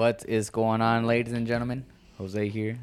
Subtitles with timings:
[0.00, 1.84] What is going on, ladies and gentlemen?
[2.16, 2.78] Jose here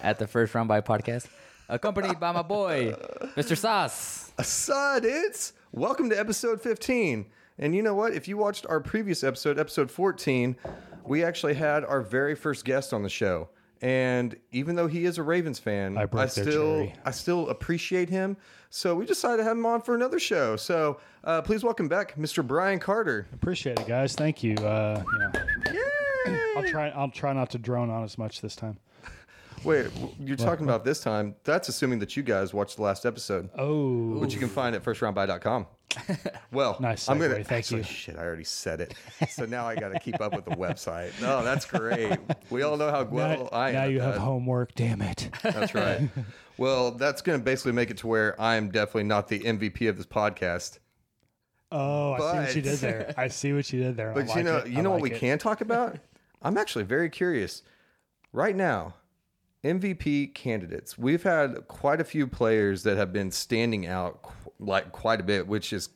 [0.00, 1.26] at the First Round Buy Podcast,
[1.68, 2.92] accompanied by my boy,
[3.34, 3.58] Mr.
[3.58, 4.30] Sauce.
[4.38, 7.26] Assad, it's welcome to episode 15.
[7.58, 8.12] And you know what?
[8.12, 10.54] If you watched our previous episode, episode 14,
[11.04, 13.48] we actually had our very first guest on the show.
[13.80, 16.94] And even though he is a Ravens fan, I broke their still cherry.
[17.04, 18.36] I still appreciate him.
[18.70, 20.54] So we decided to have him on for another show.
[20.54, 22.46] So uh, please welcome back Mr.
[22.46, 23.26] Brian Carter.
[23.34, 24.14] Appreciate it, guys.
[24.14, 24.54] Thank you.
[24.54, 25.82] Uh, you know,
[26.56, 26.88] I'll try.
[26.90, 28.78] I'll try not to drone on as much this time.
[29.64, 29.86] Wait,
[30.18, 31.36] you're talking about this time.
[31.44, 34.82] That's assuming that you guys watched the last episode, Oh, which you can find at
[34.82, 35.66] firstroundbuy.com.
[36.52, 37.84] Well, Nice I'm gonna Thank actually, you.
[37.84, 38.94] Shit, I already said it.
[39.30, 41.10] So now I got to keep up with the website.
[41.20, 42.18] No, that's great.
[42.50, 43.74] We all know how well now, I am.
[43.74, 44.20] now you have that.
[44.20, 44.74] homework.
[44.74, 45.28] Damn it.
[45.42, 46.08] That's right.
[46.56, 49.86] well, that's going to basically make it to where I am definitely not the MVP
[49.88, 50.78] of this podcast.
[51.70, 53.14] Oh, I see what you did there.
[53.18, 54.10] I see what you did there.
[54.10, 54.68] I But you know, it.
[54.68, 55.18] you I know what we it.
[55.18, 55.98] can talk about?
[56.42, 57.62] I'm actually very curious.
[58.32, 58.94] Right now,
[59.64, 60.98] MVP candidates.
[60.98, 65.22] We've had quite a few players that have been standing out qu- like quite a
[65.22, 65.90] bit, which is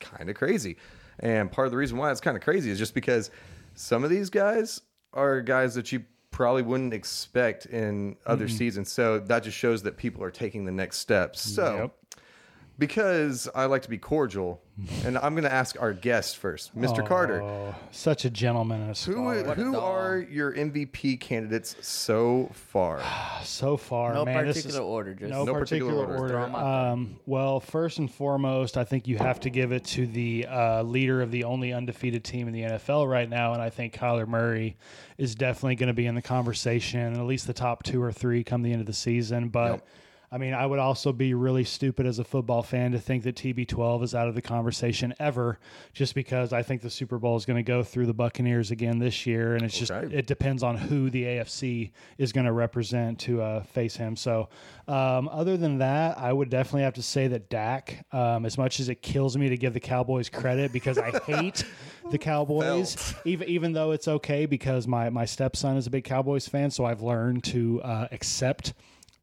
[0.00, 0.76] kind of crazy.
[1.18, 3.30] And part of the reason why it's kind of crazy is just because
[3.74, 4.80] some of these guys
[5.12, 8.56] are guys that you probably wouldn't expect in other mm-hmm.
[8.56, 8.92] seasons.
[8.92, 11.40] So that just shows that people are taking the next steps.
[11.40, 11.96] So Yep.
[12.78, 14.60] Because I like to be cordial,
[15.04, 17.06] and I'm going to ask our guest first, Mr.
[17.06, 17.40] Carter.
[17.42, 19.42] Oh, such a gentleman and a Who scholar.
[19.44, 23.00] What a who are your MVP candidates so far?
[23.44, 24.44] so far, No man.
[24.46, 26.18] this particular is- order, just no, No particular, particular order.
[26.18, 26.28] order.
[26.34, 29.84] Throw 'em out Um, well, first and foremost, I think you have to give it
[29.84, 33.62] to the uh, leader of the only undefeated team in the NFL right now, and
[33.62, 34.76] I think Kyler Murray
[35.16, 38.42] is definitely going to be in the conversation, at least the top two or three
[38.42, 39.48] come the end of the season.
[39.50, 39.86] But Yep.
[40.34, 43.36] I mean, I would also be really stupid as a football fan to think that
[43.36, 45.60] TB12 is out of the conversation ever,
[45.92, 48.98] just because I think the Super Bowl is going to go through the Buccaneers again
[48.98, 53.20] this year, and it's just it depends on who the AFC is going to represent
[53.20, 54.16] to uh, face him.
[54.16, 54.48] So,
[54.88, 58.80] um, other than that, I would definitely have to say that Dak, um, as much
[58.80, 61.64] as it kills me to give the Cowboys credit because I hate
[62.10, 63.24] the Cowboys, Felt.
[63.24, 66.84] even even though it's okay because my my stepson is a big Cowboys fan, so
[66.84, 68.72] I've learned to uh, accept.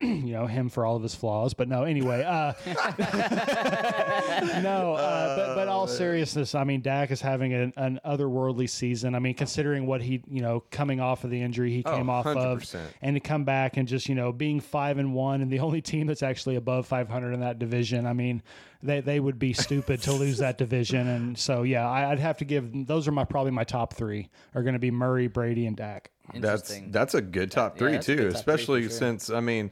[0.21, 1.83] You know him for all of his flaws, but no.
[1.83, 2.53] Anyway, uh,
[4.61, 9.13] no, uh, but but all seriousness, I mean, Dak is having an, an otherworldly season.
[9.13, 12.09] I mean, considering what he, you know, coming off of the injury he Oh, came
[12.09, 12.63] off of,
[13.01, 15.81] and to come back and just you know being five and one and the only
[15.81, 18.05] team that's actually above 500 in that division.
[18.05, 18.41] I mean,
[18.83, 22.37] they they would be stupid to lose that division, and so yeah, I, I'd have
[22.37, 25.65] to give those are my probably my top three are going to be Murray, Brady,
[25.65, 26.11] and Dak.
[26.33, 28.97] That's that's a good top three that's a too, good top three especially for sure.
[28.97, 29.71] since I mean,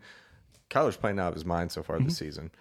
[0.69, 2.05] Kyler's playing out of his mind so far Mm-hmm.
[2.05, 2.51] this season,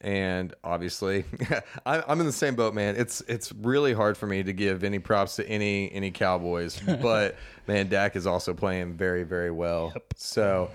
[0.00, 1.24] and obviously,
[1.86, 2.96] I'm in the same boat, man.
[2.96, 7.36] It's it's really hard for me to give any props to any any Cowboys, but
[7.66, 9.92] man, Dak is also playing very very well.
[10.16, 10.70] So.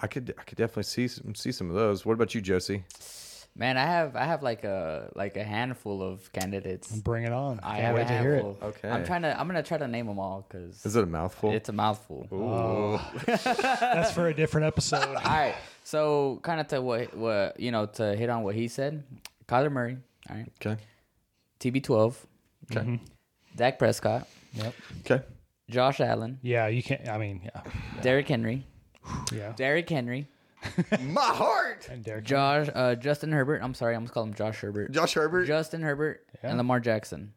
[0.00, 2.06] I could I could definitely see some, see some of those.
[2.06, 2.84] What about you, Josie?
[3.58, 6.92] Man, I have I have like a like a handful of candidates.
[7.00, 7.58] Bring it on!
[7.60, 8.58] I Can't have wait a to hear handful.
[8.62, 8.64] it.
[8.66, 8.88] Okay.
[8.88, 9.38] I'm trying to.
[9.38, 11.50] I'm gonna try to name them all because Is it a mouthful?
[11.52, 12.28] it's a mouthful.
[12.32, 12.44] Ooh.
[12.44, 13.12] Oh.
[13.26, 15.02] That's for a different episode.
[15.16, 15.56] All right.
[15.82, 19.02] So kind of to what what you know to hit on what he said.
[19.48, 19.98] Kyler Murray.
[20.30, 20.46] All right.
[20.64, 20.80] Okay.
[21.58, 22.14] TB12.
[22.70, 22.80] Okay.
[22.80, 22.96] Mm-hmm.
[23.56, 24.28] Dak Prescott.
[24.52, 24.72] yep.
[25.00, 25.24] Okay.
[25.68, 26.38] Josh Allen.
[26.42, 27.08] Yeah, you can't.
[27.08, 27.62] I mean, yeah,
[28.02, 28.64] Derrick Henry.
[29.32, 29.52] yeah.
[29.56, 30.28] Derrick Henry.
[31.00, 31.88] My heart.
[31.90, 32.24] And Derrick.
[32.24, 32.68] Josh.
[32.74, 33.60] Uh, Justin Herbert.
[33.62, 33.94] I'm sorry.
[33.94, 34.92] I'm gonna call him Josh Herbert.
[34.92, 35.46] Josh Herbert.
[35.46, 36.50] Justin Herbert Yeah.
[36.50, 37.32] and Lamar Jackson.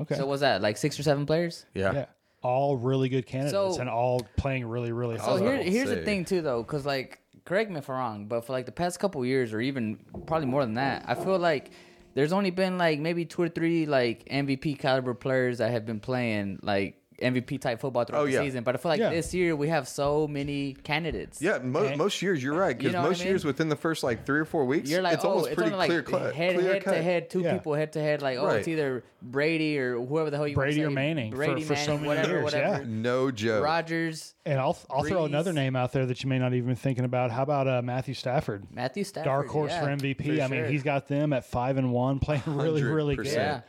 [0.00, 0.14] Okay.
[0.16, 1.64] So was that like six or seven players?
[1.74, 1.92] yeah.
[1.92, 2.06] yeah.
[2.40, 5.70] All really good candidates So- and all playing really, really So was here, about to
[5.70, 5.96] here's say.
[5.96, 8.70] the thing too, though, because like, correct me if I'm wrong, but for like the
[8.72, 11.72] past couple years, or even probably more than that, I feel like
[12.14, 15.98] there's only been like maybe two or three like MVP caliber players that have been
[15.98, 18.62] playing like MVP type football throughout Oh, the season.
[18.64, 19.10] But I feel like Yeah.
[19.10, 21.42] this year we have so many candidates.
[21.42, 23.28] Yeah, mo- And- most years you're right because You know most I mean?
[23.32, 25.54] years within the first like three or four weeks, You're like, it's oh, almost it's
[25.56, 26.34] pretty only like clear cut.
[26.34, 26.92] head clear head cut.
[26.94, 27.52] to head, two Yeah.
[27.54, 28.22] people head to head.
[28.22, 28.58] Like, oh, Right.
[28.58, 30.94] it's either Brady or whoever the hell you want Brady to or say.
[30.94, 32.78] Manning for- Brady, for so many whatever, years, whatever.
[32.78, 32.84] yeah.
[32.86, 33.64] No joke.
[33.64, 36.74] Rodgers, And I'll I'll throw another name out there that you may not even be
[36.76, 37.30] thinking about.
[37.32, 38.64] How about uh, Matthew Stafford?
[38.72, 40.36] Matthew Stafford, Dark horse yeah, for MVP.
[40.38, 40.66] for I mean, sure.
[40.68, 43.26] he's got them at five and one, playing really, really good.
[43.26, 43.60] Yeah.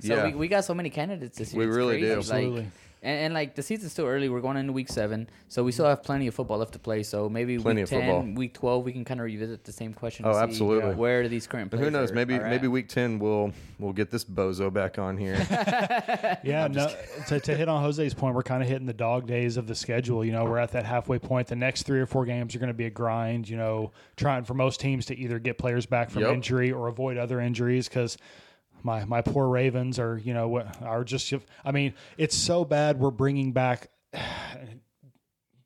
[0.00, 0.26] So Yeah.
[0.26, 1.60] we, we got so many candidates this year.
[1.60, 2.06] We It's really crazy.
[2.14, 2.18] do.
[2.18, 2.60] Absolutely.
[2.60, 2.70] Like,
[3.02, 4.28] and, and like the season's still early.
[4.28, 5.90] We're going into week seven, so we still mm-hmm.
[5.90, 7.02] have plenty of football left to play.
[7.02, 8.34] So maybe Plenty week ten, football.
[8.34, 10.26] week twelve, we can kind of revisit the same question.
[10.26, 10.94] Oh, to see uh, absolutely.
[10.94, 12.10] Where do these current And players who knows?
[12.10, 12.50] are- Maybe are at.
[12.50, 15.36] maybe week ten we'll we'll get this bozo back on here.
[16.42, 16.92] Yeah, no,
[17.28, 19.74] to, to hit on Jose's point, we're kind of hitting the dog days of the
[19.74, 20.24] schedule.
[20.24, 21.48] You know, we're at that halfway point.
[21.48, 23.48] The next three or four games are going to be a grind.
[23.48, 26.32] You know, trying for most teams to either get players back from Yep.
[26.34, 28.16] injury or avoid other injuries because.
[28.82, 31.32] My, my poor Ravens are you know what are just
[31.64, 33.90] I mean it's so bad we're bringing back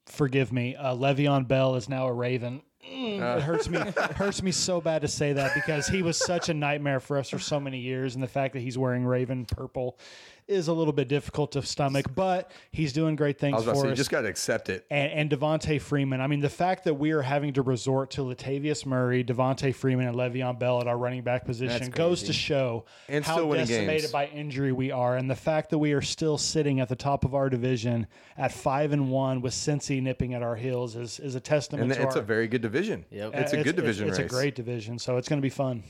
[0.06, 2.62] forgive me, uh, Le'Veon Bell is now a Raven.
[2.88, 3.78] Mm, it hurts me.
[3.80, 7.18] it hurts me so bad to say that because he was such a nightmare for
[7.18, 9.98] us for so many years, and the fact that he's wearing Raven purple
[10.46, 12.06] is a little bit difficult to stomach.
[12.14, 13.90] But he's doing great I things was about to for us.
[13.90, 14.84] you just got to accept it.
[14.90, 16.20] and, and Devonta Freeman.
[16.20, 20.06] I mean, the fact that we are having to resort to Latavius Murray, Devonta Freeman,
[20.06, 23.66] and Le'Veon Bell at our running back position goes to show And how still winning
[23.66, 24.12] decimated games.
[24.12, 27.24] by injury we are, and the fact that we are still sitting at the top
[27.24, 28.06] of our division
[28.36, 31.94] at five and one with Cincy nipping at our heels is is a testament And
[31.94, 32.22] to it's our.
[32.22, 33.04] a very good division.
[33.10, 33.30] Yep.
[33.34, 34.26] It's a uh, good division It's, race.
[34.26, 35.82] a great division, so it's going to be fun.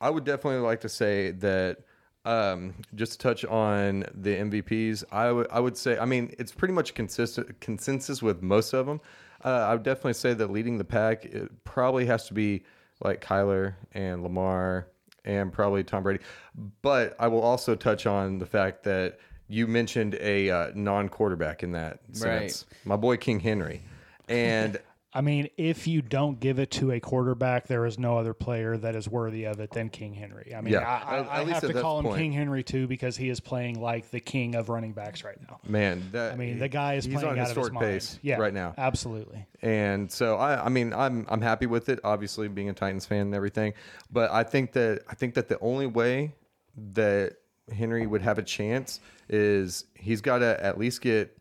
[0.00, 1.78] I would definitely like to say that
[2.24, 6.52] um, just to touch on the MVPs, I would I would say I mean it's
[6.52, 9.00] pretty much consistent consensus with most of them.
[9.44, 12.64] Uh, I would definitely say that leading the pack it probably has to be
[13.00, 14.88] like Kyler and Lamar
[15.24, 16.22] and probably Tom Brady.
[16.82, 19.18] But I will also touch on the fact that
[19.48, 23.80] you mentioned a uh, non-quarterback in that sense, my boy King Henry,
[24.28, 24.78] and
[25.18, 28.76] I mean, if you don't give it to a quarterback, there is no other player
[28.76, 30.54] that is worthy of it than King Henry.
[30.54, 32.18] I mean, Yeah, I, I, at- at I least have to call him point.
[32.18, 35.58] King Henry too because he is playing like the king of running backs right now.
[35.66, 37.72] man, that I mean, the guy is he's playing on a out of his historic
[37.72, 37.86] mind.
[37.86, 38.74] pace yeah, right now.
[38.78, 39.44] absolutely.
[39.60, 41.98] And so I, I mean, I'm I'm happy with it.
[42.04, 43.74] Obviously, being a Titans fan and everything,
[44.12, 46.32] but I think that I think that the only way
[46.92, 47.32] that
[47.76, 51.34] Henry would have a chance is he's got to at least get.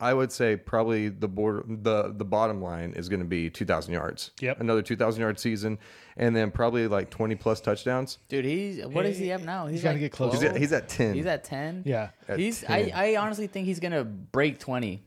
[0.00, 3.92] I would say probably the border the the bottom line is going to be 2,000
[3.92, 4.30] yards.
[4.40, 4.60] Yep.
[4.60, 5.78] another 2,000 yard season,
[6.16, 8.18] and then probably like 20 plus touchdowns.
[8.28, 9.66] Dude, he's what does he have now?
[9.66, 10.34] He's, gotta like get close.
[10.34, 11.14] He's at, he's at 10.
[11.14, 11.82] He's at ten.
[11.86, 12.10] Yeah.
[12.28, 12.60] At he's.
[12.60, 12.92] 10.
[12.94, 15.02] I, I honestly think he's gonna break twenty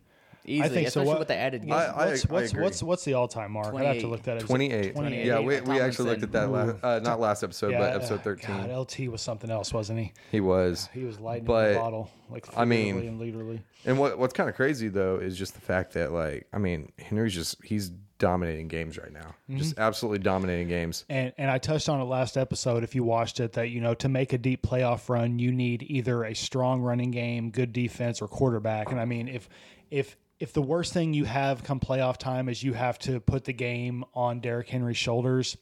[0.50, 1.04] easily, think so.
[1.04, 1.74] What- with the added games.
[1.74, 2.64] I- I- What's what's agree.
[2.64, 3.74] what's what's the all time mark?
[3.76, 4.44] I'd have to look that up.
[4.44, 4.96] 28.
[4.96, 5.26] 28.
[5.26, 8.24] Yeah, we, we actually looked at that last, uh, not last episode, but episode uh,
[8.24, 8.68] 13.
[8.68, 10.14] God, LT was something else, wasn't he?
[10.32, 10.90] He was.
[10.94, 13.62] He was lightning in But, the bottle, like I mean- and literally.
[13.86, 16.92] And what what's kind of crazy though is just the fact that like I mean
[17.00, 19.82] Henry's just he's dominating games right now, just Mm-hmm.
[19.82, 21.06] absolutely dominating games.
[21.10, 22.84] And and I touched on it last episode.
[22.84, 25.84] If you watched it, that you know to make a deep playoff run, you need
[25.84, 28.92] either a strong running game, good defense, or quarterback.
[28.92, 29.50] And I mean, if
[29.90, 33.46] if if the worst thing you have come playoff time is you have to put
[33.46, 35.58] the game on Derrick Henry's shoulders,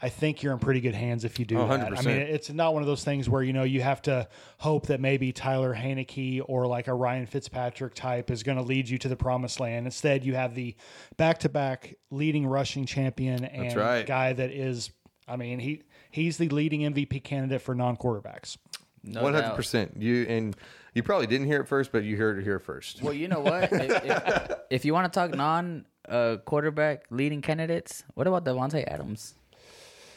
[0.00, 1.80] I think you're in pretty good hands if you do that.
[1.80, 2.04] I 100%.
[2.04, 4.28] mean, it's not one of those things where you know you have to
[4.58, 8.88] hope that maybe Taylor Heinicke or like a Ryan Fitzpatrick type is going to lead
[8.88, 9.86] you to the promised land.
[9.86, 10.76] Instead, you have the
[11.16, 14.06] back-to-back leading rushing champion and right.
[14.06, 14.90] guy that is,
[15.26, 18.56] I mean, he he's the leading MVP candidate for non-quarterbacks.
[19.02, 19.96] One hundred percent.
[19.98, 20.56] You and
[20.94, 23.02] you probably didn't hear it first, but you heard it here first.
[23.02, 23.72] Well, you know what?
[23.72, 28.86] if, if, if you want to talk non uh, quarterback leading candidates, what about Davante
[28.86, 29.34] Adams?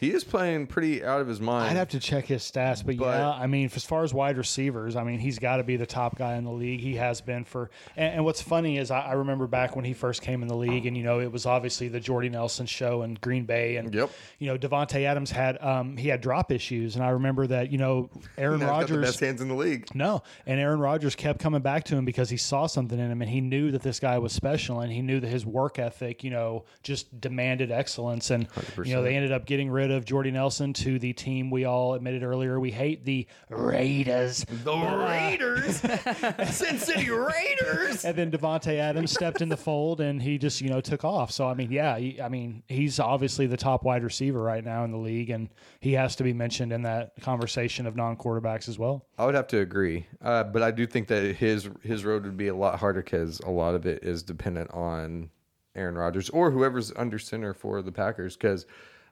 [0.01, 1.69] He is playing pretty out of his mind.
[1.69, 4.35] I'd have to check his stats, but, But- yeah, I mean, as far as wide
[4.35, 6.79] receivers, I mean, he's got to be the top guy in the league.
[6.79, 7.69] He has been for.
[7.95, 10.55] And, and what's funny is I, I remember back when he first came in the
[10.55, 13.93] league, and you know, it was obviously the Jordy Nelson show in Green Bay, and
[13.93, 14.09] Yep.
[14.39, 17.77] you know, Davante Adams had um, he had drop issues, and I remember that you
[17.77, 18.09] know,
[18.39, 19.85] Aaron He's got the Rodgers best hands in the league.
[19.93, 23.21] No, and Aaron Rodgers kept coming back to him because he saw something in him,
[23.21, 26.23] and he knew that this guy was special, and he knew that his work ethic,
[26.23, 28.31] you know, just demanded excellence.
[28.31, 28.47] And
[28.83, 31.93] you know, they ended up getting rid of Jordy Nelson to the team we all
[31.93, 34.45] admitted earlier we hate, the Raiders.
[34.63, 35.77] The Raiders,
[36.55, 38.05] Sin City Raiders.
[38.05, 41.31] And then Davante Adams stepped in the fold, and he just you know took off.
[41.31, 44.83] So I mean, yeah, he, I mean, he's obviously the top wide receiver right now
[44.83, 48.67] in the league, and he has to be mentioned in that conversation of non quarterbacks
[48.67, 49.05] as well.
[49.17, 52.37] I would have to agree, uh, but I do think that his his road would
[52.37, 55.29] be a lot harder because a lot of it is dependent on
[55.75, 58.35] Aaron Rodgers or whoever's under center for the Packers.
[58.35, 58.65] Because,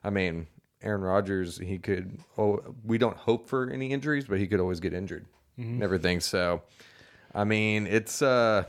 [0.04, 0.46] I mean,
[0.82, 2.18] Aaron Rodgers, he could.
[2.38, 6.20] Oh, we don't hope for any injuries, but he could always get injured and everything.
[6.20, 6.62] So,
[7.34, 8.64] I mean, it's uh,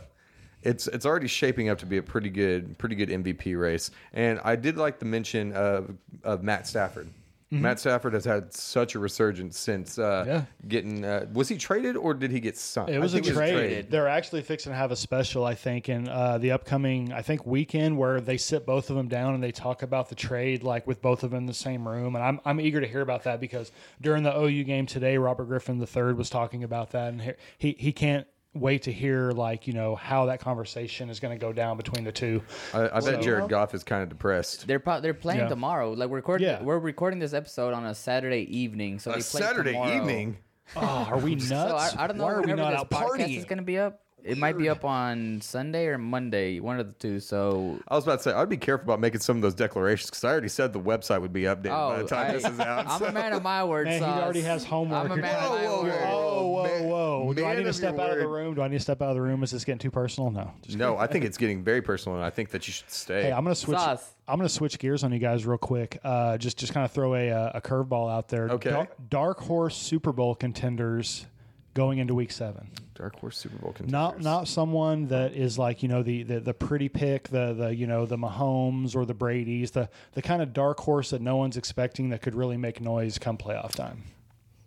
[0.62, 3.92] it's it's already shaping up to be a pretty good pretty good MVP race.
[4.14, 7.10] And I did like the mention of of Matt Stafford.
[7.52, 10.46] Matt Stafford has had such a resurgence since uh, Yeah.
[10.70, 11.04] getting.
[11.04, 12.90] Uh, was he traded or did he get signed?
[12.90, 13.92] It was a think trade.
[13.92, 17.46] They're actually fixing to have a special, I think, in uh, the upcoming, I think,
[17.46, 20.88] weekend where they sit both of them down and they talk about the trade, like
[20.88, 22.16] with both of them in the same room.
[22.16, 25.46] And I'm, I'm eager to hear about that because during the OU game today, Robert
[25.46, 29.66] Griffin III was talking about that, and he he, he can't wait to hear like
[29.68, 32.42] you know how that conversation is going to go down between the two.
[32.74, 34.68] I, I bet Jared Goff is kind of depressed.
[34.68, 35.48] They're pro- they're playing Yeah.
[35.50, 35.94] tomorrow.
[35.94, 36.62] Like we're recording, Yeah.
[36.62, 39.00] we're recording this episode on a Saturday evening.
[39.00, 39.96] So they A play Saturday tomorrow.
[39.98, 40.38] evening.
[40.76, 40.80] Oh,
[41.12, 41.50] are we nuts?
[41.50, 43.64] So I, I don't know Why are we not this out podcast is going to
[43.64, 44.02] be up.
[44.24, 47.20] It might be up on Sunday or Monday, one of the two.
[47.20, 50.10] So I was about to say I'd be careful about making some of those declarations
[50.10, 52.46] because I already said the website would be updated by Oh, the time I, this
[52.48, 52.88] is out.
[52.88, 53.88] I'm so- a man of my word.
[53.88, 55.06] Man, he already has homework.
[55.06, 55.92] I'm a man of my Whoa, whoa, word.
[55.92, 56.42] whoa.
[56.42, 57.34] whoa, whoa, man- whoa!
[57.34, 58.54] Do I need to step your out of the room?
[58.56, 59.42] Do I need to step out of the room?
[59.44, 60.30] Is this getting too personal?
[60.32, 60.52] No.
[60.76, 63.24] No, I think it's getting very personal, and I think that you should stay.
[63.24, 63.78] Hey, I'm gonna switch.
[63.78, 64.14] Sauce.
[64.28, 66.00] I'm gonna switch gears on you guys real quick.
[66.04, 68.50] Uh, just just kind of throw a uh, a curveball out there.
[68.50, 68.70] Okay.
[68.70, 71.26] Dar- dark horse Super Bowl contenders
[71.74, 72.70] going into Week Seven.
[72.96, 73.92] Dark Horse Super Bowl contenders.
[73.92, 77.76] Not not someone that is like you know the, the the pretty pick, the the
[77.76, 81.36] you know the Mahomes or the Brady's, the the kind of dark horse that no
[81.36, 84.04] one's expecting that could really make noise come playoff time.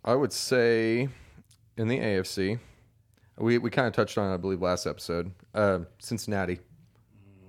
[0.04, 1.08] I would say
[1.76, 2.58] in the AFC,
[3.38, 5.32] we we kind of touched on, it, I believe, last episode.
[5.54, 6.58] Uh, Cincinnati.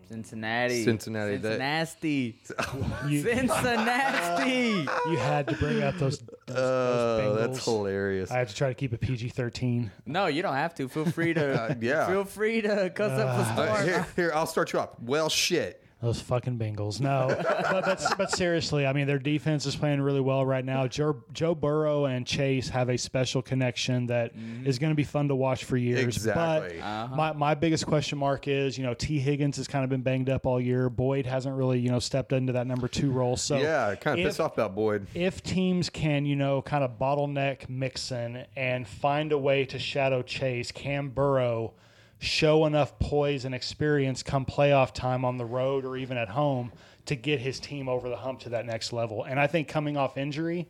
[0.09, 0.83] Cincinnati.
[0.83, 2.39] Cincinnati, that- Cincinnati.
[3.09, 4.87] You, Cincinnati.
[5.09, 6.19] you had to bring up those.
[6.19, 8.31] those, Oh, those that's hilarious.
[8.31, 9.91] I have to try to keep it PG thirteen.
[10.05, 10.87] no, you don't have to.
[10.87, 11.45] Feel free to.
[11.55, 12.07] Uh, yeah.
[12.07, 13.83] Feel free to cuss up a Uh, storm.
[13.87, 14.89] here, here, I'll start you off.
[15.01, 15.81] Well, shit.
[16.01, 16.99] Those fucking Bengals.
[16.99, 17.27] No,
[17.71, 20.87] but, but but seriously, I mean, their defense is playing really well right now.
[20.87, 24.67] Joe, Joe Burrow and Chase have a special connection that mm-hmm.
[24.67, 26.03] is going to be fun to watch for years.
[26.03, 26.79] Exactly.
[26.79, 30.01] But my, my biggest question mark is, you know, Tee Higgins has kind of been
[30.01, 30.89] banged up all year.
[30.89, 33.37] Boyd hasn't really, you know, stepped into that number two role.
[33.37, 35.07] So Yeah, kind of if- pissed off about Boyd.
[35.13, 40.21] if teams can, you know, kind of bottleneck Mixon and find a way to shadow
[40.21, 41.73] chase, Cam Burrow
[42.19, 46.71] show enough poise and experience come playoff time on the road or even at home
[47.05, 49.25] to get his team over the hump to that next level.
[49.25, 50.67] And I think coming off injury,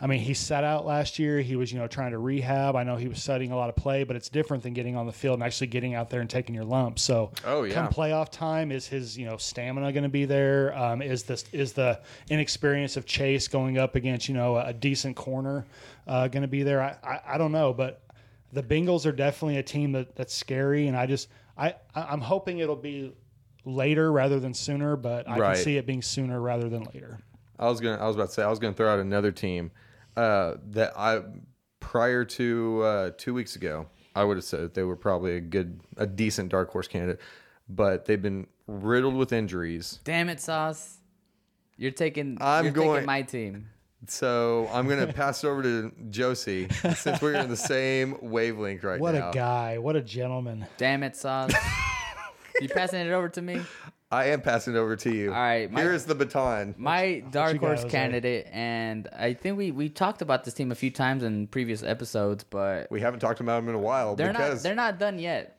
[0.00, 1.42] I mean, he sat out last year.
[1.42, 2.76] He was, you know, trying to rehab.
[2.76, 5.04] I know he was studying a lot of play, but it's different than getting on
[5.04, 7.02] the field and actually getting out there and taking your lumps.
[7.02, 7.74] So, Oh, yeah.
[7.74, 10.74] come playoff time, is his, you know, stamina going to be there?
[10.78, 12.00] Um, is this is the
[12.30, 15.66] inexperience of Chase going up against, you know, a decent corner
[16.06, 16.80] uh, going to be there?
[16.80, 18.00] I, I I don't know, but
[18.56, 22.20] the Bengals are definitely a team that, that's scary, and I just I I- I'm
[22.22, 23.12] hoping it'll be
[23.64, 25.54] later rather than sooner, but I Right.
[25.54, 27.18] can see it being sooner rather than later.
[27.58, 28.02] I was gonna.
[28.02, 28.42] I was about to say.
[28.42, 29.70] I was gonna throw out another team
[30.16, 31.22] uh, that I
[31.80, 35.40] prior to uh, two weeks ago, I would have said that they were probably a
[35.40, 37.20] good, a decent dark horse candidate,
[37.68, 40.00] but they've been riddled with injuries.
[40.04, 40.98] Damn it, Sauce.
[41.76, 42.38] You're taking.
[42.40, 43.68] I'm you're going- taking my team.
[44.08, 49.00] So I'm gonna pass it over to Josie since we're in the same wavelength right
[49.00, 49.26] What now.
[49.26, 49.78] What a guy!
[49.78, 50.66] What a gentleman!
[50.76, 51.52] Damn it, Sauce.
[52.60, 53.60] you passing it over to me?
[54.12, 55.32] I am passing it over to you.
[55.32, 56.74] All right, my- here is the baton.
[56.78, 57.90] My dark you got, horse Jose?
[57.90, 61.82] candidate, and I think we we talked about this team a few times in previous
[61.82, 64.98] episodes, but We haven't talked about them in a while they're not because they're not
[65.00, 65.54] done yet.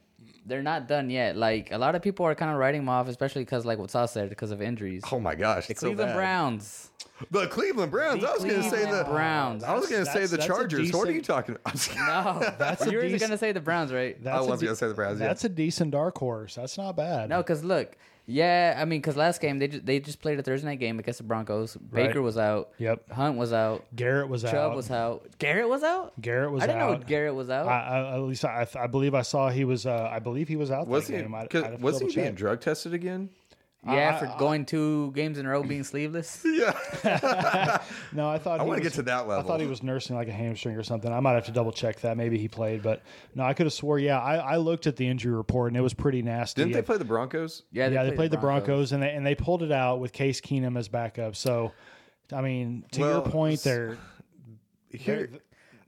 [0.46, 1.36] They're not done yet.
[1.36, 3.92] Like a lot of people are kind of writing them off, especially because, like what
[3.92, 5.04] Sauce said, because of injuries.
[5.12, 6.16] oh my gosh, the it's so Cleveland bad.
[6.16, 6.92] Browns.
[7.32, 8.22] The Cleveland Browns.
[8.22, 9.64] The I was gonna say the Browns.
[9.64, 10.92] I was gonna say the that's a Chargers.
[10.94, 11.90] What are you decent- talking about?
[11.96, 14.22] No, That's a you were decent- gonna say the Browns, right?
[14.24, 15.28] That's I a was gonna say the Browns, yeah.
[15.28, 16.56] That's a decent dark horse.
[16.56, 17.30] That's not bad.
[17.30, 17.96] No, because look,
[18.30, 21.00] yeah, I mean, because last game they just, they just played a Thursday night game
[21.00, 21.76] against the Broncos.
[21.78, 22.24] Baker Right.
[22.24, 22.70] was out.
[22.78, 23.10] Yep.
[23.12, 23.86] Hunt was out.
[23.96, 24.52] Garrett was out.
[24.52, 24.76] Chubb out.
[24.76, 25.26] was out.
[25.40, 26.20] Garrett was out.
[26.22, 26.70] Garrett was out.
[26.70, 27.00] I didn't out.
[27.00, 27.68] know Garrett was out.
[27.68, 29.86] I, I, at least I, I believe I saw he was.
[29.86, 31.22] Uh, I believe he was out Was that he?
[31.22, 31.34] game.
[31.34, 33.30] I, 'cause- I'd have to was he double being drug tested again?
[33.96, 36.42] Yeah, I- for going two games in a row being sleeveless.
[36.46, 36.74] Yeah.
[38.14, 39.44] No, I thought I he want to was- get to that level.
[39.44, 41.12] I thought he was nursing like a hamstring or something.
[41.12, 42.18] I might have to double check that.
[42.18, 43.04] Maybe he played, but
[43.36, 44.00] no, I could have swore.
[44.00, 46.62] Yeah, I, I looked at the injury report and it was pretty nasty.
[46.62, 47.64] Didn't they play the Broncos?
[47.72, 50.42] Yeah, yeah, they played the Broncos, and they and they pulled it out with Case
[50.42, 51.36] Keenum as backup.
[51.36, 51.72] So,
[52.34, 53.98] I mean, to your point, s- they're,
[54.92, 55.30] Here,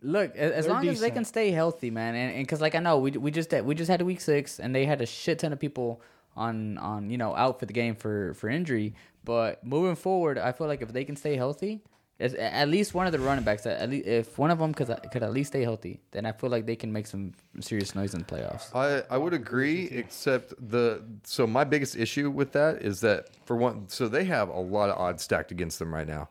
[0.02, 3.00] Look, as They're long as they can stay healthy, man, and because like I know
[3.00, 5.52] we we just we just had a week six, and they had a shit ton
[5.52, 6.02] of people
[6.36, 8.96] on on you know out for the game for for injury.
[9.24, 11.82] But moving forward, I feel like if they can stay healthy,
[12.20, 15.24] at least one of the running backs, at least if one of them could could
[15.24, 18.20] at least stay healthy, then I feel like they can make some serious noise in
[18.20, 18.76] the playoffs.
[18.76, 23.56] I, I would agree, except the so my biggest issue with that is that for
[23.56, 26.30] one, so they have a lot of odds stacked against them right now.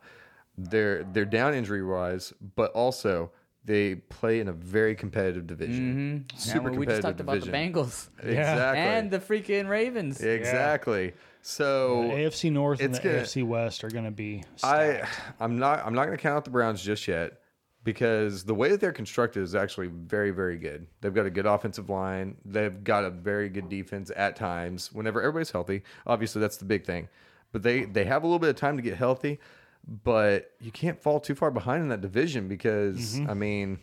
[0.58, 3.30] They're they're down injury wise, but also
[3.68, 6.38] they play in a very competitive division, mm-hmm.
[6.38, 10.22] super and we just competitive talked about the Bengals Exactly, and the freaking Ravens.
[10.22, 11.12] exactly.
[11.42, 14.42] So AFC North and the gonna- AFC West are going to be.
[14.62, 15.06] I
[15.38, 17.40] I'm not I'm not going to count out the Browns just yet
[17.84, 20.86] because the way that they're constructed is actually very very good.
[21.02, 22.38] They've got a good offensive line.
[22.46, 25.82] They've got a very good defense at times whenever everybody's healthy.
[26.06, 27.08] Obviously that's the big thing.
[27.52, 29.38] But they they have a little bit of time to get healthy,
[29.88, 33.78] but you can't fall too far behind in that division because I mean,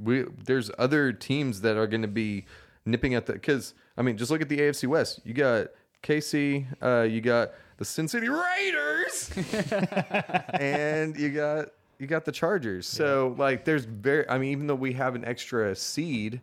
[0.00, 2.46] we there's other teams that are going to be
[2.84, 5.20] nipping at the cuz I mean, just look at the AFC West.
[5.24, 5.68] You got
[6.02, 9.30] KC, uh, you got the Sin City Raiders
[10.54, 12.86] and you got you got the Chargers.
[12.86, 14.28] So like, there's very.
[14.28, 16.40] I mean, even though we have an extra seed,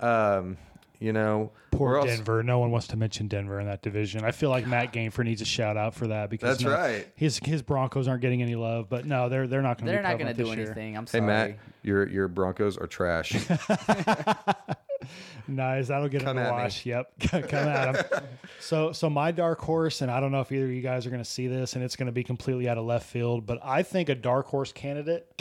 [0.00, 0.58] um,
[0.98, 2.42] You know, Poor We're also- Denver.
[2.42, 4.24] No one wants to mention Denver in that division.
[4.24, 7.06] I feel like Matt Gainford needs a shout out for that because That's no, right.
[7.16, 9.92] His his Broncos aren't getting any love, but no, they're they're not going to.
[9.92, 10.96] They're not going to do anything.
[10.96, 11.20] I'm sorry.
[11.22, 11.26] Hey.
[11.26, 13.34] Matt, your your Broncos are trash.
[15.48, 16.62] Nice, that'll get Come him to at me.
[16.62, 16.84] wash.
[16.86, 17.12] Yep,
[17.48, 18.20] come at him.
[18.58, 21.10] so, so my dark horse, and I don't know if either of you guys are
[21.10, 23.60] going to see this, and it's going to be completely out of left field, but
[23.62, 25.40] I think a dark horse candidate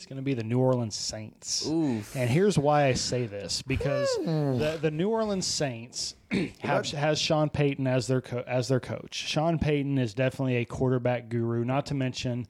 [0.00, 1.66] is going to be the New Orleans Saints.
[1.66, 2.14] Oof.
[2.14, 4.58] And here's why I say this because hmm.
[4.58, 6.14] the the New Orleans Saints
[6.60, 9.14] have, has Sean Payton as their co- as their coach.
[9.14, 11.64] Sean Payton is definitely a quarterback guru.
[11.64, 12.46] Not to mention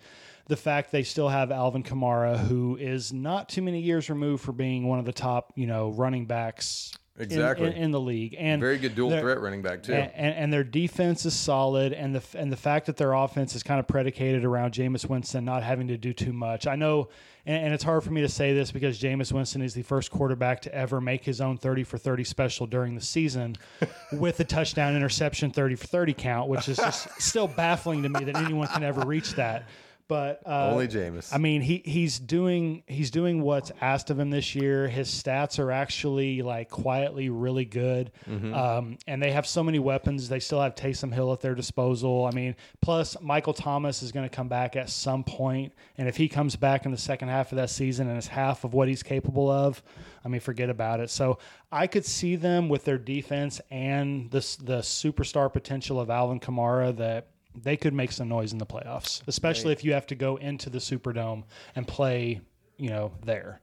[0.48, 4.52] the fact they still have Alvin Kamara, who is not too many years removed for
[4.52, 6.92] being one of the top you know running backs.
[7.18, 7.68] In- Exactly.
[7.68, 9.94] in, in the league, and Very good dual threat running back too.
[9.94, 13.54] and, and, and their defense is solid, and the and the fact that their offense
[13.54, 16.66] is kind of predicated around Jameis Winston not having to do too much.
[16.66, 17.08] I know,
[17.46, 20.10] and, and it's hard for me to say this because Jameis Winston is the first
[20.10, 23.56] quarterback to ever make his own thirty for thirty special during the season,
[24.12, 28.24] with a touchdown interception thirty for thirty count, which is just still baffling to me
[28.24, 29.64] that anyone can ever reach that.
[30.08, 31.34] But uh, Only Jameis.
[31.34, 34.86] I mean, he he's doing he's doing what's asked of him this year.
[34.86, 38.12] His stats are actually like quietly really good,
[38.54, 40.28] um, and they have so many weapons.
[40.28, 42.24] They still have Taysom Hill at their disposal.
[42.24, 46.16] I mean, plus Michael Thomas is going to come back at some point, and if
[46.16, 48.86] he comes back in the second half of that season and is half of what
[48.86, 49.82] he's capable of,
[50.24, 51.10] I mean, forget about it.
[51.10, 51.38] So
[51.72, 56.96] I could see them with their defense and this the superstar potential of Alvin Kamara
[56.96, 57.26] that
[57.62, 60.70] they could make some noise in the playoffs, especially if you have to go into
[60.70, 61.44] the Superdome
[61.74, 62.40] and play,
[62.76, 63.60] you know, there.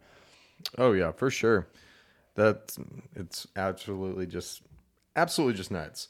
[0.78, 1.68] Oh yeah, for sure.
[2.36, 2.80] That's
[3.16, 4.62] it's absolutely just
[5.16, 6.08] absolutely just nuts.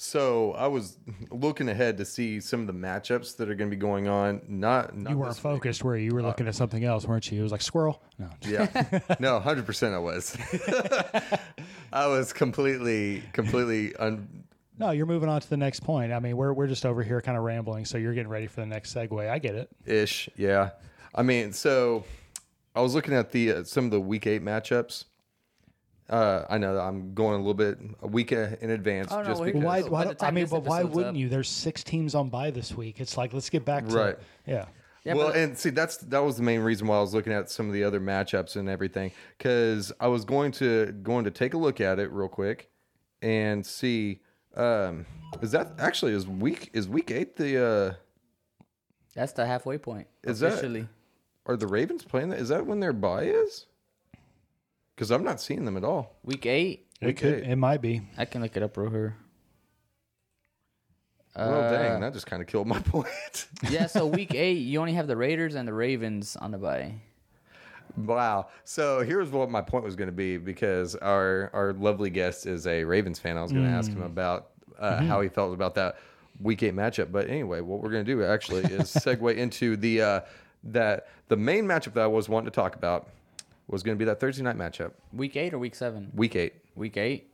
[0.00, 0.96] So I was
[1.32, 4.40] looking ahead to see some of the matchups that are going to be going on.
[4.46, 5.54] Not, not You weren't this week.
[5.54, 7.40] focused where you were looking at something else, weren't you?
[7.40, 8.00] It was like squirrel.
[8.16, 8.28] No.
[8.46, 9.94] Yeah, no, hundred percent.
[9.94, 10.36] I was.
[11.92, 14.44] I was completely, completely un.
[14.78, 16.12] No, you're moving on to the next point.
[16.12, 18.60] I mean, we're we're just over here kind of rambling, so you're getting ready for
[18.60, 19.28] the next segue.
[19.28, 19.68] I get it.
[19.84, 20.28] ish.
[20.36, 20.70] Yeah,
[21.14, 22.04] I mean, so
[22.74, 25.04] I was looking at the uh, some of the week eight matchups.
[26.08, 29.20] Uh, I know that I'm going a little bit a week uh, in advance Oh,
[29.20, 29.62] no, just we're because.
[29.62, 29.82] Why?
[29.82, 31.28] By why the I time mean, this but why episode's wouldn't up- you?
[31.28, 33.00] There's six teams on by this week.
[33.00, 34.18] It's like let's get back to Right.
[34.46, 34.66] Yeah.
[35.04, 37.32] Yeah, well, but- and see, that's that was the main reason why I was looking
[37.32, 41.30] at some of the other matchups and everything because I was going to going to
[41.30, 42.70] take a look at it real quick
[43.22, 44.20] and see.
[44.58, 45.06] Um,
[45.40, 47.94] is that actually is week is week eight the uh,
[49.14, 50.06] That's the halfway point.
[50.24, 50.88] Is that- officially.
[51.46, 52.40] are the Ravens playing that?
[52.40, 53.66] Is that when their bye is?
[54.94, 56.16] Because I'm not seeing them at all.
[56.24, 56.86] week eight?
[57.00, 57.34] It Week could.
[57.44, 57.50] eight.
[57.50, 58.02] It might be.
[58.16, 59.16] I can look it up real here.
[61.36, 63.46] Well, Uh, dang, that just kind of killed my point.
[63.70, 66.94] yeah, so week eight, you only have the Raiders and the Ravens on the bye.
[68.06, 68.48] Wow.
[68.64, 72.66] So here's what my point was going to be because our our lovely guest is
[72.66, 73.36] a Ravens fan.
[73.36, 75.96] I was going to ask him about uh, how he felt about that
[76.40, 77.10] week eight matchup.
[77.12, 80.20] But anyway, what we're going to do actually is segue into the uh,
[80.64, 83.08] that the main matchup that I was wanting to talk about
[83.68, 86.10] was going to be that Thursday night matchup, Week eight or week seven?
[86.14, 86.54] week eight.
[86.74, 87.26] Week eight.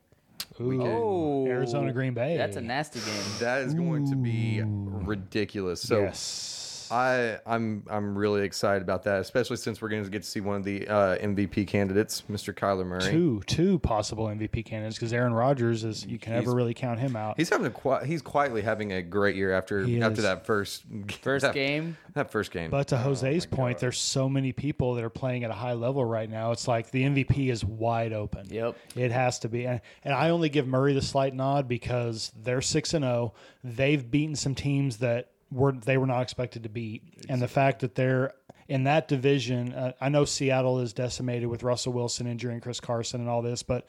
[0.61, 2.37] Ooh, Oh, Arizona Green Bay.
[2.37, 3.23] That's a nasty game.
[3.41, 5.81] That is going to be ridiculous.
[5.81, 6.64] So yes.
[6.91, 10.41] I I'm I'm really excited about that, especially since we're going to get to see
[10.41, 12.55] one of the uh, MVP candidates, Mr.
[12.55, 13.11] Kyler Murray.
[13.11, 17.17] Two two possible MVP candidates because Aaron Rodgers is you can never really count him
[17.17, 17.37] out.
[17.37, 20.23] He's having a qui- he's quietly having a great year after He after is.
[20.25, 20.85] that first
[21.23, 21.97] First that, game.
[22.15, 22.71] that first game.
[22.71, 26.05] But to Jose's point, there's so many people that are playing at a high level
[26.05, 26.53] right now.
[26.53, 28.47] It's like the MVP is wide open.
[28.51, 28.77] Yep.
[28.97, 29.67] It has to be.
[29.67, 33.35] And, and I only give Murray the slight nod because they're 6 and 0.
[33.63, 37.03] They've beaten some teams that were they were not expected to beat.
[37.29, 38.33] And the fact that they're
[38.69, 42.81] in that division, uh, I know Seattle is decimated with Russell Wilson injury and Chris
[42.81, 43.87] Carson and all this, but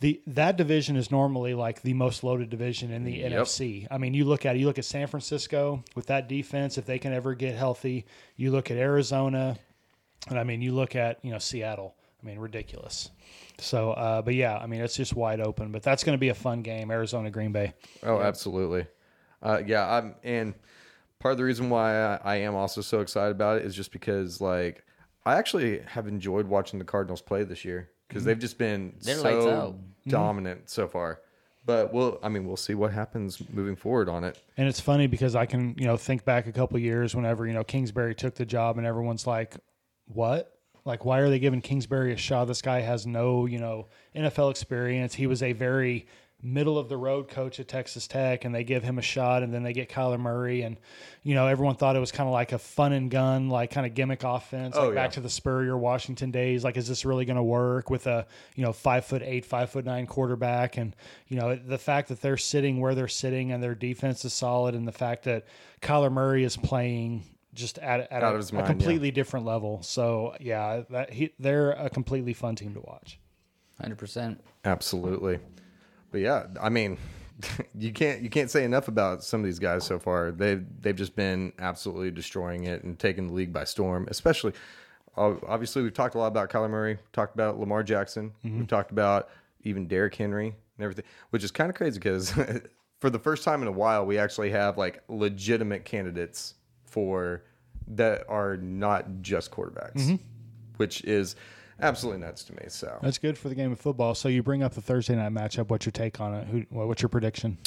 [0.00, 3.86] the that division is normally like the most loaded division in the NFC.
[3.90, 6.86] I mean, you look at it, you look at San Francisco with that defense if
[6.86, 8.06] they can ever get healthy.
[8.36, 9.56] You look at Arizona,
[10.28, 11.94] and I mean, you look at you know Seattle.
[12.22, 13.10] I mean, ridiculous.
[13.58, 15.72] So, uh, but yeah, I mean, it's just wide open.
[15.72, 17.74] But that's going to be a fun game, Arizona Green Bay.
[18.02, 18.86] oh, absolutely.
[19.42, 20.54] Uh, yeah, I'm and
[21.22, 23.92] part of the reason why I, I am also so excited about it is just
[23.92, 24.84] because like
[25.24, 28.28] I actually have enjoyed watching the Cardinals play this year because mm-hmm.
[28.28, 29.74] they've just been They're lights so out.
[29.74, 30.10] Mm-hmm.
[30.10, 31.20] dominant so far.
[31.64, 34.36] But we'll I mean we'll see what happens moving forward on it.
[34.56, 37.54] And it's funny because I can you know think back a couple years whenever you
[37.54, 39.56] know Kingsbury took the job and everyone's like,
[40.06, 40.58] what?
[40.84, 42.46] Like, why are they giving Kingsbury a shot?
[42.46, 45.14] This guy has no you know NFL experience.
[45.14, 46.06] He was a very
[46.42, 49.54] middle of the road coach at Texas Tech, and they give him a shot, and
[49.54, 50.76] then they get Kyler Murray, and
[51.22, 53.86] you know everyone thought it was kind of like a fun and gun, like kind
[53.86, 54.94] of gimmick offense, oh, like Oh, yeah.
[54.96, 56.64] back to the Spurrier Washington days.
[56.64, 58.26] Like, is this really going to work with a
[58.56, 60.76] you know five foot eight, five foot nine quarterback?
[60.76, 60.96] And
[61.28, 64.74] you know the fact that they're sitting where they're sitting and their defense is solid,
[64.74, 65.46] and the fact that
[65.80, 67.22] Kyler Murray is playing
[67.54, 68.72] just at, at a, of his a mind, yeah.
[68.72, 69.82] completely different level.
[69.82, 73.18] So yeah, that he, they're a completely fun team to watch.
[73.80, 74.42] Hundred percent.
[74.64, 75.38] Absolutely.
[76.12, 76.98] But yeah, I mean,
[77.74, 80.30] you can't you can't say enough about some of these guys so far.
[80.30, 84.06] They've they've just been absolutely destroying it and taking the league by storm.
[84.10, 84.52] Especially,
[85.16, 88.58] obviously, we've talked a lot about Kyler Murray, talked about Lamar Jackson, mm-hmm.
[88.58, 89.30] we've talked about
[89.64, 92.32] even Derrick Henry and everything, which is kind of crazy because
[93.00, 97.42] for the first time in a while, we actually have like legitimate candidates for
[97.88, 100.16] that are not just quarterbacks, mm-hmm.
[100.76, 101.36] which is
[101.80, 102.64] absolutely nuts to me.
[102.68, 104.14] So That's good for the game of football.
[104.14, 105.68] So you bring up the Thursday night matchup.
[105.68, 106.46] What's your take on it?
[106.48, 107.58] Who, what's your prediction?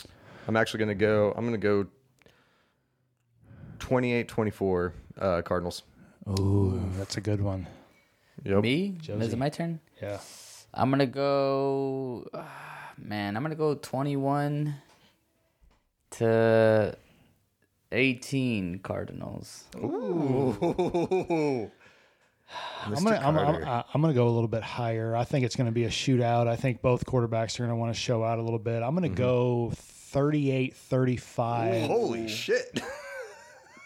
[0.47, 1.33] I'm actually going to go.
[1.35, 1.87] I'm going to go
[3.79, 5.83] 28-24 uh, Cardinals.
[6.39, 7.67] Ooh, that's a good one.
[8.43, 8.63] Yep.
[8.63, 8.97] Me?
[9.07, 9.79] Is it my turn?
[10.01, 10.19] Yeah.
[10.73, 12.27] I'm gonna go.
[12.33, 14.75] ah, man, I'm gonna go 21
[16.11, 16.97] to
[17.91, 19.63] 18 Cardinals.
[19.77, 21.71] Ooh.
[22.85, 25.15] I'm gonna, I'm, I'm, I'm gonna go a little bit higher.
[25.15, 26.47] I think it's gonna be a shootout.
[26.47, 28.83] I think both quarterbacks are gonna want to show out a little bit.
[28.83, 29.15] I'm gonna mm-hmm.
[29.15, 32.81] go 38 35 Holy shit!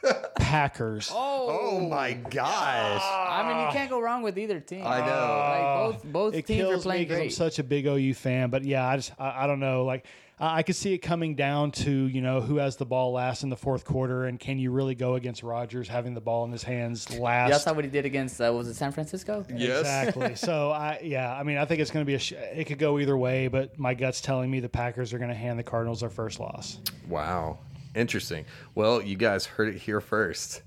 [0.35, 1.11] Packers.
[1.13, 1.59] Oh.
[1.61, 3.01] oh my gosh!
[3.03, 4.85] I mean, you can't go wrong with either team.
[4.85, 5.05] I know.
[5.05, 8.13] Like both both It teams are kills me playing 'cause I'm such a big OU
[8.13, 9.85] fan, but yeah, I just I, I don't know.
[9.85, 10.05] Like
[10.39, 13.43] I, I could see it coming down to you know who has the ball last
[13.43, 16.51] in the fourth quarter, and can you really go against Rodgers having the ball in
[16.51, 17.49] his hands last?
[17.49, 19.45] Y'all saw what he did against uh, was it San Francisco?
[19.53, 19.79] Yes.
[19.79, 20.35] Exactly.
[20.35, 22.79] so I yeah, I mean I think it's going to be a sh- it could
[22.79, 25.63] go either way, but my gut's telling me the Packers are going to hand the
[25.63, 26.79] Cardinals their first loss.
[27.07, 27.59] Wow.
[27.95, 28.45] Interesting.
[28.75, 30.61] Well, you guys heard it here first.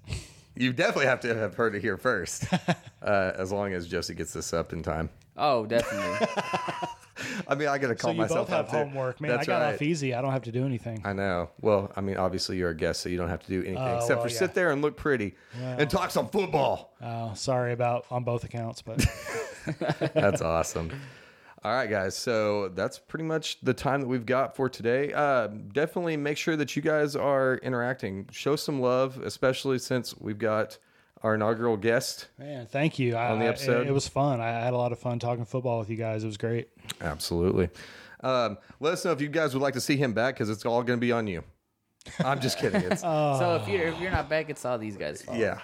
[0.56, 2.44] You definitely have to have heard it here first.
[3.02, 5.10] Uh, as long as Josie gets this up in time.
[5.36, 6.28] Oh, definitely.
[7.48, 9.30] I mean, I got to So call you myself both have out homework, man.
[9.30, 9.74] That's I got right.
[9.74, 10.14] off easy.
[10.14, 11.00] I don't have to do anything.
[11.04, 11.50] I know.
[11.60, 13.96] Well, I mean, obviously you're a guest, so you don't have to do anything Oh,
[13.96, 14.38] except well, for yeah.
[14.38, 16.94] sit there and look pretty and talk some football.
[17.02, 19.04] Oh, sorry about on both accounts, but
[20.14, 20.90] That's awesome.
[21.64, 22.16] All right, guys.
[22.16, 25.12] So that's pretty much the time that we've got for today.
[25.12, 28.26] Uh, definitely make sure that you guys are interacting.
[28.32, 30.78] Show some love, especially since we've got
[31.22, 32.28] our inaugural guest.
[32.38, 33.14] man, thank you.
[33.16, 33.86] I, On the episode?
[33.86, 34.40] it, it was fun.
[34.40, 36.24] I had a lot of fun talking football with you guys.
[36.24, 36.68] It was great.
[37.00, 37.68] Absolutely.
[38.20, 40.64] Um, let us know if you guys would like to see him back because it's
[40.64, 41.42] all going to be on you.
[42.24, 42.82] I'm just kidding.
[42.82, 45.38] It's, so if you're if you're not back, it's all these guys' fault.
[45.38, 45.60] yeah.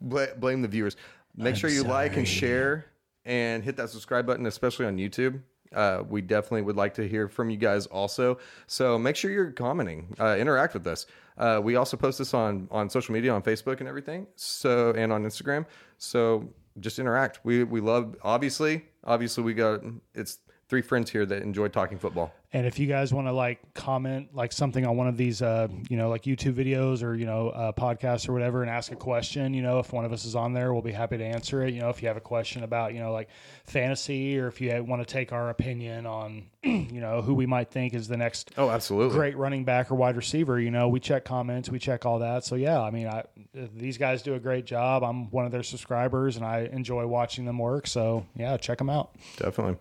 [0.00, 0.96] Bla- blame the viewers.
[1.36, 2.86] Make sure you like and share
[3.24, 5.40] and hit that subscribe button, especially on YouTube.
[5.74, 8.38] Uh, we definitely would like to hear from you guys also.
[8.66, 11.06] So make sure you're commenting, uh, interact with us.
[11.36, 14.26] Uh, we also post this on on social media, on Facebook and everything.
[14.34, 15.66] So and on Instagram.
[15.98, 16.48] So
[16.80, 17.40] just interact.
[17.44, 19.80] We we love obviously obviously we got
[20.14, 22.32] it's three friends here that enjoy talking football.
[22.52, 25.68] And if you guys want to like comment like something on one of these, uh,
[25.90, 28.96] you know, like YouTube videos or you know, uh, podcasts or whatever, and ask a
[28.96, 31.62] question, you know, if one of us is on there, we'll be happy to answer
[31.62, 31.74] it.
[31.74, 33.28] You know, if you have a question about you know like
[33.64, 37.70] fantasy, or if you want to take our opinion on, you know, who we might
[37.70, 39.16] think is the next Oh, absolutely.
[39.16, 40.58] great running back or wide receiver.
[40.58, 42.44] You know, we check comments, we check all that.
[42.46, 45.02] So yeah, I mean, I, these guys do a great job.
[45.02, 47.86] I'm one of their subscribers, and I enjoy watching them work.
[47.86, 49.10] So yeah, check them out.
[49.36, 49.76] Definitely.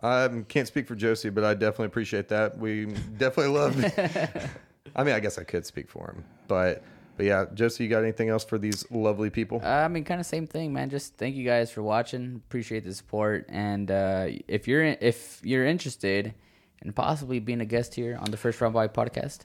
[0.00, 2.58] I can't speak for Josie, but I definitely appreciate that.
[2.58, 3.76] We definitely love.
[4.96, 6.82] I mean, I guess I could speak for him, but
[7.16, 9.60] but yeah, Josie, you got anything else for these lovely people?
[9.62, 10.90] Uh, I mean, kind of same thing, man.
[10.90, 12.42] Just thank you guys for watching.
[12.46, 16.34] Appreciate the support, and uh, if you're if you're interested
[16.82, 19.40] in possibly being a guest here on the First Round Buy podcast,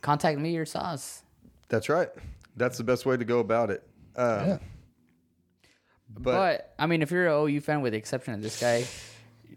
[0.00, 1.22] contact me or Sauce.
[1.68, 2.08] That's right.
[2.56, 3.82] That's the best way to go about it.
[4.16, 4.60] Um,
[6.14, 8.84] But, But, I mean, if you're an OU fan, with the exception of this guy,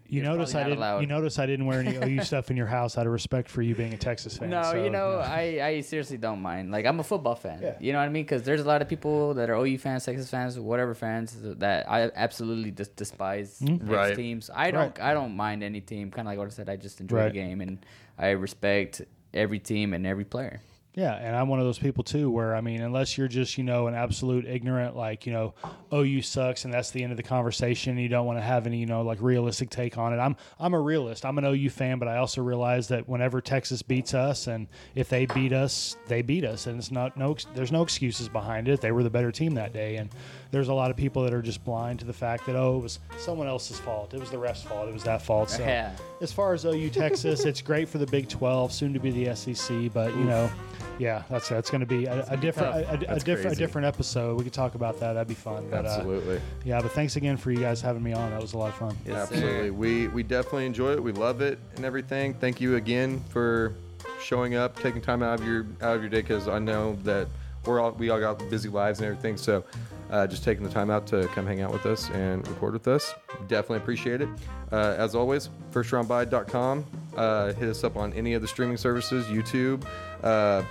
[0.08, 0.78] You You're notice I didn't.
[0.78, 1.00] allowed.
[1.00, 3.62] You notice I didn't wear any OU stuff in your house out of respect for
[3.62, 4.50] you being a Texas fan.
[4.50, 5.60] no, so, you know, yeah.
[5.62, 6.70] I, I seriously don't mind.
[6.70, 7.60] Like, I'm a football fan.
[7.62, 7.74] Yeah.
[7.80, 8.24] You know what I mean?
[8.24, 11.90] Because there's a lot of people that are OU fans, Texas fans, whatever fans that
[11.90, 13.86] I absolutely just despise mm-hmm.
[13.86, 14.16] those Right.
[14.16, 14.50] teams.
[14.54, 15.10] I don't, Right.
[15.10, 16.10] I don't mind any team.
[16.10, 16.68] Kind of like what I said.
[16.68, 17.32] I just enjoy Right.
[17.32, 17.78] the game and
[18.18, 19.02] I respect
[19.34, 20.60] every team and every player.
[20.96, 23.64] Yeah, and I'm one of those people too where I mean, unless you're just, you
[23.64, 25.52] know, an absolute ignorant like, you know,
[25.92, 28.42] oh, OU sucks and that's the end of the conversation, and you don't want to
[28.42, 30.16] have any, you know, like realistic take on it.
[30.16, 31.26] I'm I'm a realist.
[31.26, 35.10] I'm an OU fan, but I also realize that whenever Texas beats us and if
[35.10, 38.80] they beat us, they beat us and it's not no there's no excuses behind it.
[38.80, 40.08] They were the better team that day and
[40.56, 42.82] there's a lot of people that are just blind to the fact that oh, it
[42.82, 44.14] was someone else's fault.
[44.14, 44.88] It was the ref's fault.
[44.88, 45.50] It was that fault.
[45.50, 45.94] So Yeah.
[46.22, 49.34] as far as OU Texas, it's great for the Big 12, soon to be the
[49.36, 50.50] SEC, but you know,
[50.98, 53.86] yeah, that's that's going to be a, a different a, a, a different a different
[53.86, 54.38] episode.
[54.38, 55.12] We could talk about that.
[55.12, 55.68] That'd be fun.
[55.70, 56.40] But, uh, Absolutely.
[56.64, 58.30] yeah, but thanks again for you guys having me on.
[58.30, 58.96] That was a lot of fun.
[59.04, 59.34] Yes, sir.
[59.34, 59.70] Absolutely.
[59.72, 61.02] We we definitely enjoy it.
[61.02, 62.32] We love it and everything.
[62.32, 63.74] Thank you again for
[64.22, 67.28] showing up, taking time out of your out of your day because I know that
[67.66, 69.36] we're all we all got busy lives and everything.
[69.36, 69.64] So
[70.10, 72.86] uh, just taking the time out to come hang out with us and record with
[72.88, 73.14] us.
[73.48, 74.28] Definitely appreciate it.
[74.72, 76.84] Uh, as always, firstroundbuy.com.
[77.16, 79.84] Uh, hit us up on any of the streaming services, YouTube.
[80.22, 80.62] Uh,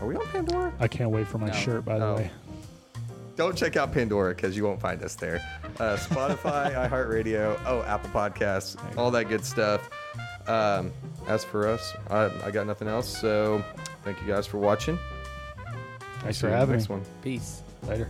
[0.00, 0.72] are we on Pandora?
[0.80, 1.52] I can't wait for my No.
[1.52, 2.14] shirt, by the Oh.
[2.16, 2.30] way.
[3.34, 5.40] don't check out Pandora because you won't find us there.
[5.80, 9.88] Uh, Spotify, iHeartRadio, oh, Apple Podcasts, all that good stuff.
[10.46, 10.92] Um,
[11.28, 13.08] as for us, I, I got nothing else.
[13.08, 13.64] So
[14.04, 14.98] thank you guys for watching.
[16.20, 16.78] Thanks See for you in the having me.
[16.78, 17.02] next one.
[17.22, 17.62] Peace.
[17.88, 18.08] Later.